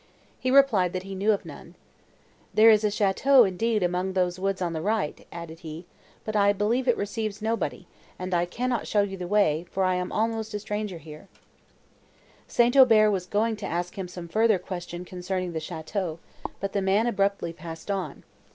He 0.39 0.49
replied, 0.49 0.93
that 0.93 1.03
he 1.03 1.13
knew 1.13 1.31
of 1.31 1.45
none. 1.45 1.75
"There 2.55 2.71
is 2.71 2.83
a 2.83 2.87
château, 2.87 3.47
indeed, 3.47 3.83
among 3.83 4.13
those 4.13 4.39
woods 4.39 4.59
on 4.59 4.73
the 4.73 4.81
right," 4.81 5.27
added 5.31 5.59
he, 5.59 5.85
"but 6.25 6.35
I 6.35 6.53
believe 6.53 6.87
it 6.87 6.97
receives 6.97 7.39
nobody, 7.39 7.85
and 8.17 8.33
I 8.33 8.47
cannot 8.47 8.87
show 8.87 9.03
you 9.03 9.15
the 9.15 9.27
way, 9.27 9.67
for 9.69 9.83
I 9.83 9.93
am 9.93 10.11
almost 10.11 10.55
a 10.55 10.59
stranger 10.59 10.97
here." 10.97 11.27
St. 12.47 12.75
Aubert 12.75 13.11
was 13.11 13.27
going 13.27 13.55
to 13.57 13.67
ask 13.67 13.93
him 13.95 14.07
some 14.07 14.27
further 14.27 14.57
question 14.57 15.05
concerning 15.05 15.53
the 15.53 15.59
château, 15.59 16.17
but 16.59 16.73
the 16.73 16.81
man 16.81 17.05
abruptly 17.05 17.53
passed 17.53 17.91
on. 17.91 18.23